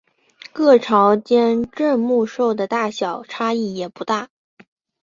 [0.51, 4.29] 各朝间镇墓兽的大小差异也不大。